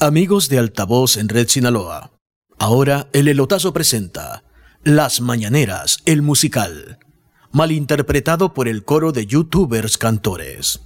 [0.00, 2.12] Amigos de Altavoz en Red Sinaloa.
[2.56, 4.44] Ahora el Elotazo presenta
[4.84, 7.00] Las Mañaneras, el musical,
[7.50, 10.82] malinterpretado por el coro de youtubers cantores.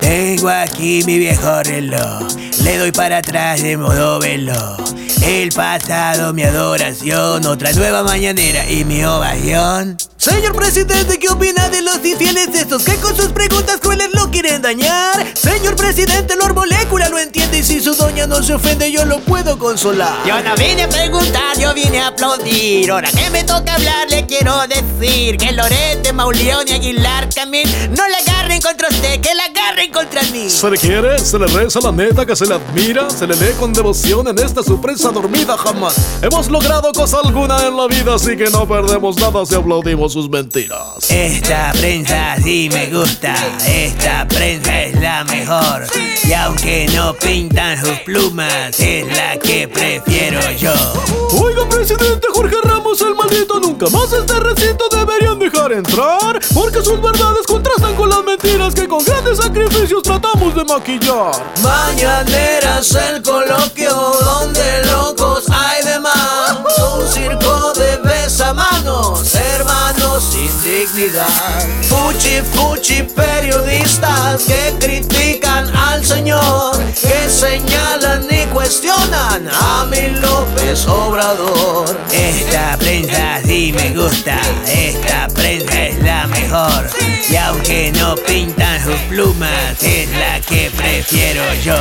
[0.00, 2.28] Tengo aquí mi viejo reloj,
[2.62, 4.76] le doy para atrás de modo velo.
[5.22, 9.96] El pasado, mi adoración, otra nueva mañanera y mi ovación.
[10.16, 14.19] Señor presidente, ¿qué opina de los infieles estos que con sus preguntas crueles lo
[14.58, 15.26] dañar?
[15.34, 19.20] Señor presidente, Lord Molécula lo entiende y si su doña no se ofende yo lo
[19.20, 20.26] puedo consolar.
[20.26, 22.90] Yo no vine a preguntar, yo vine a aplaudir.
[22.90, 28.08] Ahora que me toca hablar, le quiero decir que Lorete, Mauleón y Aguilar Camil no
[28.08, 30.50] la agarren contra usted, que la agarren contra mí.
[30.50, 33.54] Se le quiere, se le reza la neta que se le admira, se le lee
[33.58, 35.94] con devoción en esta sorpresa dormida jamás.
[36.22, 40.28] Hemos logrado cosa alguna en la vida, así que no perdemos nada si aplaudimos sus
[40.28, 41.10] mentiras.
[41.10, 43.34] Esta prensa sí me gusta,
[43.66, 45.86] esta prensa es la mejor.
[46.24, 50.72] Y aunque no pintan sus plumas, es la que prefiero yo.
[51.40, 55.19] Oiga, presidente Jorge Ramos, el maldito nunca más este recinto deberían
[55.60, 60.64] dejar entrar, porque sus verdades contrastan con las mentiras que con grandes sacrificios tratamos de
[60.64, 61.32] maquillar.
[61.62, 66.58] Mañaneras el coloquio donde locos hay de más.
[66.92, 71.26] Un circo de besamanos, hermanos sin dignidad.
[71.82, 81.96] Fuchi, fuchi, periodistas que critican al Señor, que señalan y cuestionan a mi López Obrador.
[82.12, 85.28] Esta prensa sí me gusta, esta
[88.26, 91.76] pintan sus plumas, es la que prefiero yo.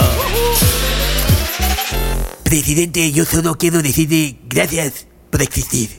[2.43, 5.89] Presidente, yo solo quiero decirle gracias por existir.